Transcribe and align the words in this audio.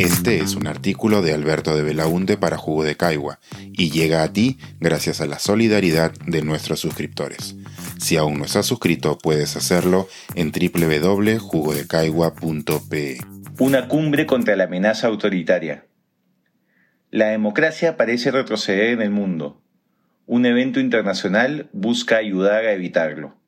Este 0.00 0.38
es 0.38 0.56
un 0.56 0.66
artículo 0.66 1.20
de 1.20 1.34
Alberto 1.34 1.76
de 1.76 1.82
Belaunte 1.82 2.38
para 2.38 2.56
Jugo 2.56 2.84
de 2.84 2.96
Caigua 2.96 3.38
y 3.70 3.90
llega 3.90 4.22
a 4.22 4.32
ti 4.32 4.56
gracias 4.80 5.20
a 5.20 5.26
la 5.26 5.38
solidaridad 5.38 6.12
de 6.26 6.40
nuestros 6.40 6.80
suscriptores. 6.80 7.54
Si 7.98 8.16
aún 8.16 8.38
no 8.38 8.46
estás 8.46 8.64
suscrito, 8.64 9.18
puedes 9.18 9.56
hacerlo 9.56 10.08
en 10.36 10.52
www.jugodecaigua.pe. 10.52 13.18
Una 13.58 13.88
cumbre 13.88 14.24
contra 14.24 14.56
la 14.56 14.64
amenaza 14.64 15.06
autoritaria. 15.06 15.84
La 17.10 17.26
democracia 17.26 17.98
parece 17.98 18.30
retroceder 18.30 18.92
en 18.92 19.02
el 19.02 19.10
mundo. 19.10 19.60
Un 20.24 20.46
evento 20.46 20.80
internacional 20.80 21.68
busca 21.74 22.16
ayudar 22.16 22.64
a 22.64 22.72
evitarlo. 22.72 23.38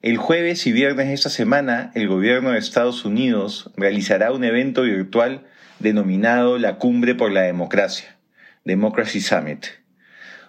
El 0.00 0.16
jueves 0.16 0.64
y 0.68 0.70
viernes 0.70 1.08
de 1.08 1.14
esta 1.14 1.28
semana, 1.28 1.90
el 1.96 2.06
gobierno 2.06 2.52
de 2.52 2.60
Estados 2.60 3.04
Unidos 3.04 3.72
realizará 3.76 4.30
un 4.30 4.44
evento 4.44 4.82
virtual 4.82 5.44
denominado 5.80 6.56
la 6.56 6.76
Cumbre 6.76 7.16
por 7.16 7.32
la 7.32 7.42
Democracia, 7.42 8.16
Democracy 8.64 9.20
Summit. 9.20 9.66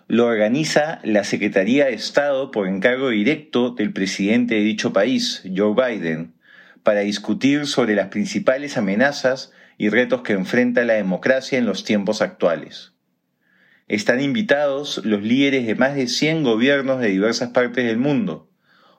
Lo 0.08 0.28
organiza 0.28 1.00
la 1.04 1.24
Secretaría 1.24 1.86
de 1.86 1.94
Estado 1.94 2.52
por 2.52 2.68
encargo 2.68 3.10
directo 3.10 3.72
del 3.72 3.92
presidente 3.92 4.54
de 4.54 4.62
dicho 4.62 4.94
país, 4.94 5.42
Joe 5.56 5.74
Biden, 5.74 6.36
para 6.84 7.00
discutir 7.00 7.66
sobre 7.66 7.96
las 7.96 8.10
principales 8.10 8.78
amenazas 8.78 9.52
y 9.80 9.90
retos 9.90 10.22
que 10.22 10.34
enfrenta 10.34 10.84
la 10.84 10.94
democracia 10.94 11.58
en 11.58 11.66
los 11.66 11.84
tiempos 11.84 12.22
actuales. 12.22 12.94
Están 13.88 14.22
invitados 14.22 15.02
los 15.04 15.24
líderes 15.24 15.66
de 15.66 15.74
más 15.74 15.96
de 15.96 16.06
100 16.06 16.44
gobiernos 16.44 17.00
de 17.02 17.08
diversas 17.08 17.50
partes 17.50 17.88
del 17.88 17.98
mundo, 17.98 18.49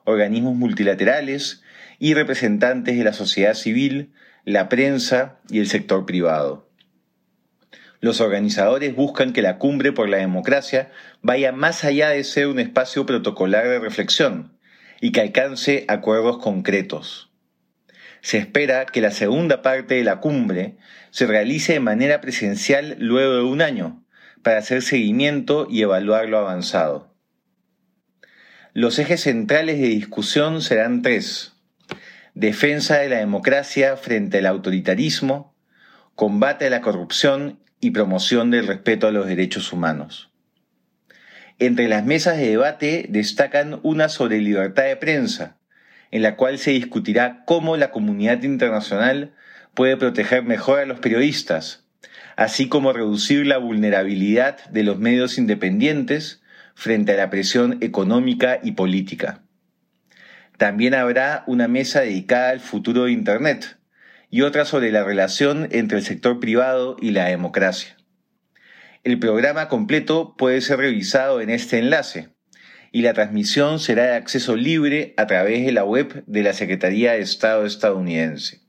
organismos 0.05 0.55
multilaterales 0.55 1.63
y 1.99 2.13
representantes 2.13 2.97
de 2.97 3.03
la 3.03 3.13
sociedad 3.13 3.53
civil, 3.53 4.13
la 4.43 4.69
prensa 4.69 5.39
y 5.49 5.59
el 5.59 5.67
sector 5.67 6.05
privado. 6.05 6.67
Los 7.99 8.19
organizadores 8.19 8.95
buscan 8.95 9.31
que 9.31 9.43
la 9.43 9.59
cumbre 9.59 9.91
por 9.91 10.09
la 10.09 10.17
democracia 10.17 10.91
vaya 11.21 11.51
más 11.51 11.83
allá 11.83 12.09
de 12.09 12.23
ser 12.23 12.47
un 12.47 12.59
espacio 12.59 13.05
protocolar 13.05 13.67
de 13.67 13.79
reflexión 13.79 14.57
y 14.99 15.11
que 15.11 15.21
alcance 15.21 15.85
acuerdos 15.87 16.39
concretos. 16.39 17.31
Se 18.21 18.39
espera 18.39 18.87
que 18.87 19.01
la 19.01 19.11
segunda 19.11 19.61
parte 19.61 19.95
de 19.95 20.03
la 20.03 20.19
cumbre 20.19 20.77
se 21.11 21.27
realice 21.27 21.73
de 21.73 21.79
manera 21.79 22.21
presencial 22.21 22.95
luego 22.99 23.35
de 23.35 23.43
un 23.43 23.61
año, 23.61 24.03
para 24.41 24.59
hacer 24.59 24.81
seguimiento 24.81 25.67
y 25.69 25.83
evaluar 25.83 26.27
lo 26.27 26.39
avanzado. 26.39 27.10
Los 28.73 28.99
ejes 28.99 29.23
centrales 29.23 29.81
de 29.81 29.87
discusión 29.87 30.61
serán 30.61 31.01
tres. 31.01 31.51
Defensa 32.35 32.99
de 32.99 33.09
la 33.09 33.17
democracia 33.17 33.97
frente 33.97 34.37
al 34.37 34.45
autoritarismo, 34.45 35.53
combate 36.15 36.67
a 36.67 36.69
la 36.69 36.79
corrupción 36.79 37.59
y 37.81 37.91
promoción 37.91 38.49
del 38.49 38.67
respeto 38.67 39.07
a 39.07 39.11
los 39.11 39.27
derechos 39.27 39.73
humanos. 39.73 40.31
Entre 41.59 41.89
las 41.89 42.05
mesas 42.05 42.37
de 42.37 42.47
debate 42.47 43.07
destacan 43.09 43.81
una 43.83 44.07
sobre 44.07 44.39
libertad 44.39 44.83
de 44.83 44.95
prensa, 44.95 45.57
en 46.09 46.21
la 46.21 46.37
cual 46.37 46.57
se 46.57 46.71
discutirá 46.71 47.43
cómo 47.43 47.75
la 47.75 47.91
comunidad 47.91 48.41
internacional 48.43 49.33
puede 49.73 49.97
proteger 49.97 50.43
mejor 50.43 50.79
a 50.79 50.85
los 50.85 51.01
periodistas, 51.01 51.83
así 52.37 52.69
como 52.69 52.93
reducir 52.93 53.45
la 53.45 53.57
vulnerabilidad 53.57 54.63
de 54.69 54.83
los 54.83 54.97
medios 54.97 55.37
independientes 55.37 56.40
frente 56.75 57.13
a 57.13 57.17
la 57.17 57.29
presión 57.29 57.77
económica 57.81 58.59
y 58.63 58.71
política. 58.73 59.43
También 60.57 60.93
habrá 60.93 61.43
una 61.47 61.67
mesa 61.67 62.01
dedicada 62.01 62.51
al 62.51 62.59
futuro 62.59 63.05
de 63.05 63.11
Internet 63.11 63.79
y 64.29 64.43
otra 64.43 64.63
sobre 64.63 64.91
la 64.91 65.03
relación 65.03 65.67
entre 65.71 65.97
el 65.97 66.03
sector 66.03 66.39
privado 66.39 66.97
y 67.01 67.11
la 67.11 67.25
democracia. 67.25 67.97
El 69.03 69.17
programa 69.17 69.67
completo 69.67 70.35
puede 70.37 70.61
ser 70.61 70.77
revisado 70.77 71.41
en 71.41 71.49
este 71.49 71.79
enlace 71.79 72.29
y 72.91 73.01
la 73.01 73.13
transmisión 73.13 73.79
será 73.79 74.03
de 74.03 74.15
acceso 74.15 74.55
libre 74.55 75.13
a 75.17 75.25
través 75.25 75.65
de 75.65 75.71
la 75.71 75.83
web 75.83 76.23
de 76.27 76.43
la 76.43 76.53
Secretaría 76.53 77.13
de 77.13 77.21
Estado 77.21 77.65
estadounidense. 77.65 78.61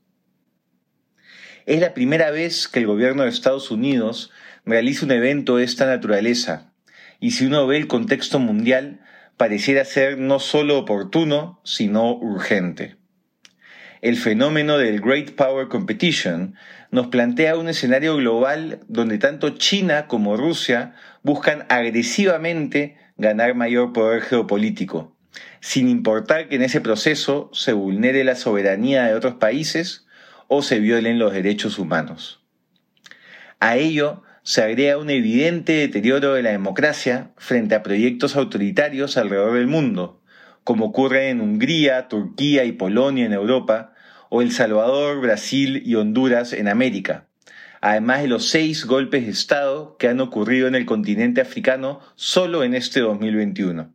Es 1.65 1.79
la 1.79 1.93
primera 1.93 2.31
vez 2.31 2.67
que 2.67 2.79
el 2.79 2.87
gobierno 2.87 3.23
de 3.23 3.29
Estados 3.29 3.69
Unidos 3.69 4.31
realiza 4.65 5.05
un 5.05 5.11
evento 5.11 5.57
de 5.57 5.65
esta 5.65 5.85
naturaleza 5.85 6.72
y 7.19 7.31
si 7.31 7.45
uno 7.45 7.65
ve 7.67 7.77
el 7.77 7.87
contexto 7.87 8.39
mundial, 8.39 9.01
pareciera 9.37 9.85
ser 9.85 10.17
no 10.17 10.39
solo 10.39 10.77
oportuno, 10.77 11.59
sino 11.63 12.13
urgente. 12.15 12.95
El 14.01 14.17
fenómeno 14.17 14.77
del 14.77 14.99
Great 14.99 15.31
Power 15.31 15.69
Competition 15.69 16.55
nos 16.91 17.07
plantea 17.07 17.55
un 17.55 17.69
escenario 17.69 18.17
global 18.17 18.81
donde 18.87 19.17
tanto 19.17 19.51
China 19.51 20.07
como 20.07 20.35
Rusia 20.35 20.93
buscan 21.21 21.65
agresivamente 21.69 22.97
ganar 23.15 23.55
mayor 23.55 23.93
poder 23.93 24.21
geopolítico, 24.21 25.15
sin 25.61 25.87
importar 25.87 26.49
que 26.49 26.55
en 26.55 26.63
ese 26.63 26.81
proceso 26.81 27.49
se 27.53 27.71
vulnere 27.71 28.25
la 28.25 28.35
soberanía 28.35 29.05
de 29.05 29.15
otros 29.15 29.35
países 29.35 30.05
o 30.47 30.61
se 30.61 30.79
violen 30.79 31.17
los 31.17 31.31
derechos 31.31 31.79
humanos. 31.79 32.43
A 33.59 33.77
ello 33.77 34.23
se 34.43 34.61
agrega 34.61 34.97
un 34.97 35.09
evidente 35.09 35.73
deterioro 35.73 36.33
de 36.33 36.43
la 36.43 36.51
democracia 36.51 37.31
frente 37.37 37.75
a 37.75 37.83
proyectos 37.83 38.35
autoritarios 38.35 39.15
alrededor 39.15 39.53
del 39.53 39.67
mundo, 39.67 40.21
como 40.65 40.85
ocurre 40.85 41.29
en 41.29 41.39
Hungría, 41.39 42.09
Turquía 42.09 42.65
y 42.65 42.73
Polonia 42.73 43.25
en 43.25 43.33
Europa, 43.33 43.93
o 44.29 44.41
El 44.41 44.51
Salvador, 44.51 45.21
Brasil 45.21 45.81
y 45.85 45.95
Honduras 45.95 46.51
en 46.51 46.67
América, 46.67 47.27
además 47.79 48.21
de 48.21 48.27
los 48.27 48.49
seis 48.49 48.85
golpes 48.85 49.25
de 49.25 49.31
Estado 49.31 49.95
que 49.97 50.09
han 50.09 50.19
ocurrido 50.19 50.67
en 50.67 50.75
el 50.75 50.85
continente 50.85 51.39
africano 51.39 52.01
solo 52.15 52.63
en 52.63 52.73
este 52.73 52.99
2021. 52.99 53.93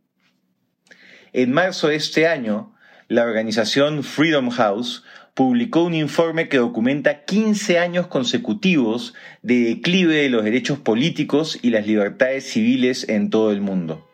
En 1.33 1.51
marzo 1.51 1.89
de 1.89 1.95
este 1.95 2.27
año, 2.27 2.73
la 3.07 3.23
organización 3.23 4.03
Freedom 4.03 4.49
House 4.49 5.03
publicó 5.39 5.83
un 5.83 5.93
informe 5.93 6.49
que 6.49 6.57
documenta 6.57 7.23
15 7.23 7.79
años 7.79 8.07
consecutivos 8.07 9.13
de 9.41 9.59
declive 9.63 10.15
de 10.15 10.27
los 10.27 10.43
derechos 10.43 10.79
políticos 10.79 11.57
y 11.61 11.69
las 11.69 11.87
libertades 11.87 12.43
civiles 12.43 13.07
en 13.07 13.29
todo 13.29 13.53
el 13.53 13.61
mundo. 13.61 14.05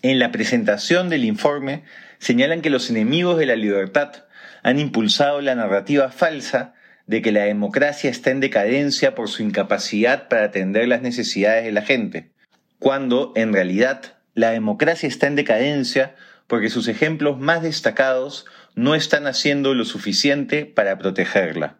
En 0.00 0.18
la 0.18 0.32
presentación 0.32 1.10
del 1.10 1.26
informe 1.26 1.82
señalan 2.16 2.62
que 2.62 2.70
los 2.70 2.88
enemigos 2.88 3.38
de 3.38 3.44
la 3.44 3.54
libertad 3.54 4.24
han 4.62 4.78
impulsado 4.78 5.42
la 5.42 5.54
narrativa 5.54 6.10
falsa 6.10 6.72
de 7.06 7.20
que 7.20 7.32
la 7.32 7.42
democracia 7.42 8.08
está 8.08 8.30
en 8.30 8.40
decadencia 8.40 9.14
por 9.14 9.28
su 9.28 9.42
incapacidad 9.42 10.26
para 10.26 10.44
atender 10.44 10.88
las 10.88 11.02
necesidades 11.02 11.66
de 11.66 11.72
la 11.72 11.82
gente, 11.82 12.30
cuando 12.78 13.34
en 13.36 13.52
realidad 13.52 14.14
la 14.32 14.52
democracia 14.52 15.06
está 15.06 15.26
en 15.26 15.36
decadencia 15.36 16.14
porque 16.46 16.70
sus 16.70 16.88
ejemplos 16.88 17.38
más 17.38 17.62
destacados 17.62 18.46
no 18.76 18.94
están 18.94 19.26
haciendo 19.26 19.74
lo 19.74 19.86
suficiente 19.86 20.66
para 20.66 20.98
protegerla. 20.98 21.78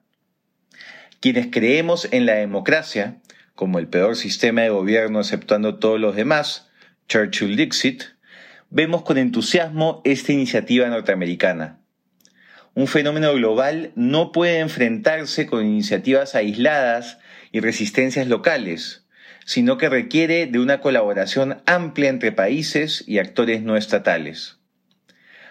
Quienes 1.20 1.48
creemos 1.48 2.08
en 2.10 2.24
la 2.24 2.32
democracia, 2.32 3.18
como 3.54 3.78
el 3.78 3.86
peor 3.86 4.16
sistema 4.16 4.62
de 4.62 4.70
gobierno 4.70 5.20
exceptuando 5.20 5.78
todos 5.78 6.00
los 6.00 6.16
demás, 6.16 6.70
Churchill 7.06 7.54
Dixit, 7.54 8.04
vemos 8.70 9.02
con 9.02 9.18
entusiasmo 9.18 10.00
esta 10.04 10.32
iniciativa 10.32 10.88
norteamericana. 10.88 11.80
Un 12.72 12.86
fenómeno 12.86 13.34
global 13.34 13.92
no 13.94 14.32
puede 14.32 14.60
enfrentarse 14.60 15.46
con 15.46 15.66
iniciativas 15.66 16.34
aisladas 16.34 17.18
y 17.52 17.60
resistencias 17.60 18.26
locales, 18.26 19.04
sino 19.44 19.76
que 19.76 19.90
requiere 19.90 20.46
de 20.46 20.58
una 20.58 20.80
colaboración 20.80 21.62
amplia 21.66 22.08
entre 22.08 22.32
países 22.32 23.04
y 23.06 23.18
actores 23.18 23.60
no 23.60 23.76
estatales 23.76 24.55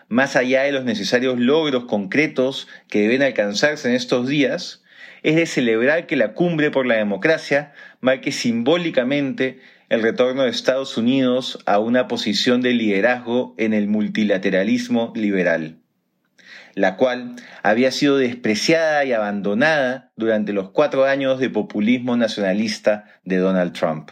más 0.07 0.35
allá 0.35 0.63
de 0.63 0.71
los 0.71 0.85
necesarios 0.85 1.39
logros 1.39 1.85
concretos 1.85 2.67
que 2.89 3.01
deben 3.01 3.23
alcanzarse 3.23 3.89
en 3.89 3.95
estos 3.95 4.27
días, 4.27 4.83
es 5.23 5.35
de 5.35 5.45
celebrar 5.47 6.05
que 6.05 6.15
la 6.15 6.33
cumbre 6.33 6.69
por 6.69 6.85
la 6.85 6.95
democracia 6.95 7.73
marque 7.99 8.31
simbólicamente 8.31 9.59
el 9.89 10.01
retorno 10.01 10.43
de 10.43 10.49
Estados 10.49 10.97
Unidos 10.97 11.59
a 11.65 11.79
una 11.79 12.07
posición 12.07 12.61
de 12.61 12.73
liderazgo 12.73 13.55
en 13.57 13.73
el 13.73 13.87
multilateralismo 13.87 15.13
liberal, 15.15 15.77
la 16.73 16.95
cual 16.95 17.35
había 17.63 17.91
sido 17.91 18.17
despreciada 18.17 19.05
y 19.05 19.13
abandonada 19.13 20.11
durante 20.15 20.53
los 20.53 20.69
cuatro 20.69 21.05
años 21.05 21.39
de 21.39 21.49
populismo 21.49 22.17
nacionalista 22.17 23.05
de 23.23 23.37
Donald 23.37 23.73
Trump. 23.73 24.11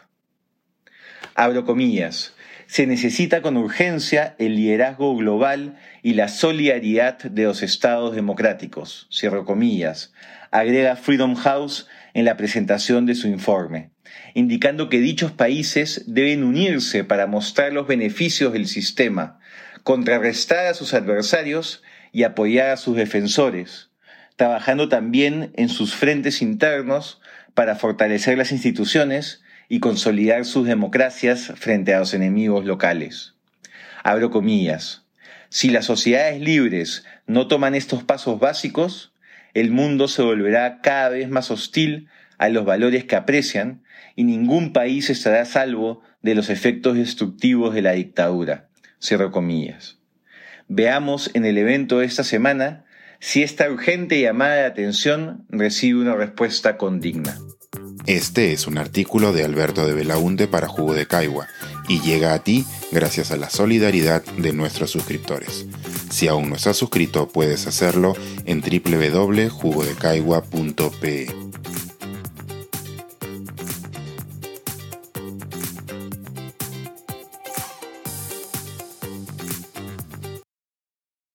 Abro 1.35 1.65
comillas, 1.65 2.35
se 2.73 2.87
necesita 2.87 3.43
con 3.43 3.55
urgencia 3.55 4.33
el 4.39 4.55
liderazgo 4.55 5.15
global 5.15 5.77
y 6.01 6.15
la 6.15 6.27
solidaridad 6.27 7.19
de 7.19 7.43
los 7.43 7.61
estados 7.61 8.15
democráticos, 8.15 9.05
cierro 9.11 9.45
comillas, 9.45 10.11
agrega 10.49 10.95
Freedom 10.95 11.35
House 11.35 11.85
en 12.15 12.25
la 12.25 12.35
presentación 12.35 13.05
de 13.05 13.13
su 13.13 13.27
informe, 13.27 13.91
indicando 14.33 14.89
que 14.89 15.01
dichos 15.01 15.31
países 15.31 16.05
deben 16.07 16.43
unirse 16.43 17.03
para 17.03 17.27
mostrar 17.27 17.71
los 17.73 17.85
beneficios 17.85 18.53
del 18.53 18.65
sistema, 18.65 19.39
contrarrestar 19.83 20.65
a 20.65 20.73
sus 20.73 20.95
adversarios 20.95 21.83
y 22.11 22.23
apoyar 22.23 22.71
a 22.71 22.77
sus 22.77 22.95
defensores, 22.95 23.91
trabajando 24.35 24.89
también 24.89 25.51
en 25.57 25.69
sus 25.69 25.93
frentes 25.93 26.41
internos 26.41 27.21
para 27.53 27.75
fortalecer 27.75 28.35
las 28.35 28.51
instituciones 28.51 29.42
y 29.69 29.79
consolidar 29.79 30.45
sus 30.45 30.67
democracias 30.67 31.53
frente 31.55 31.93
a 31.93 31.99
los 31.99 32.13
enemigos 32.13 32.65
locales. 32.65 33.33
Abro 34.03 34.31
comillas. 34.31 35.05
Si 35.49 35.69
las 35.69 35.85
sociedades 35.85 36.41
libres 36.41 37.05
no 37.27 37.47
toman 37.47 37.75
estos 37.75 38.03
pasos 38.03 38.39
básicos, 38.39 39.13
el 39.53 39.71
mundo 39.71 40.07
se 40.07 40.21
volverá 40.21 40.81
cada 40.81 41.09
vez 41.09 41.29
más 41.29 41.51
hostil 41.51 42.07
a 42.37 42.49
los 42.49 42.65
valores 42.65 43.05
que 43.05 43.15
aprecian 43.15 43.83
y 44.15 44.23
ningún 44.23 44.73
país 44.73 45.09
estará 45.09 45.41
a 45.41 45.45
salvo 45.45 46.01
de 46.21 46.35
los 46.35 46.49
efectos 46.49 46.97
destructivos 46.97 47.73
de 47.73 47.81
la 47.81 47.91
dictadura. 47.93 48.67
Cierro 49.01 49.31
comillas. 49.31 49.99
Veamos 50.67 51.29
en 51.33 51.45
el 51.45 51.57
evento 51.57 51.99
de 51.99 52.05
esta 52.05 52.23
semana 52.23 52.85
si 53.19 53.43
esta 53.43 53.69
urgente 53.69 54.19
llamada 54.19 54.55
de 54.55 54.65
atención 54.65 55.45
recibe 55.49 56.01
una 56.01 56.15
respuesta 56.15 56.77
condigna. 56.77 57.37
Este 58.05 58.51
es 58.51 58.67
un 58.67 58.77
artículo 58.77 59.31
de 59.31 59.45
Alberto 59.45 59.87
de 59.87 59.93
Belaunte 59.93 60.47
para 60.47 60.67
Jugo 60.67 60.93
de 60.93 61.07
Caigua 61.07 61.47
y 61.87 62.01
llega 62.01 62.33
a 62.33 62.39
ti 62.39 62.65
gracias 62.91 63.31
a 63.31 63.37
la 63.37 63.49
solidaridad 63.49 64.21
de 64.37 64.51
nuestros 64.51 64.91
suscriptores. 64.91 65.65
Si 66.09 66.27
aún 66.27 66.49
no 66.49 66.55
estás 66.55 66.75
suscrito, 66.77 67.29
puedes 67.29 67.65
hacerlo 67.65 68.13
en 68.45 68.61
www.jugodecaigua.pe. 68.61 71.42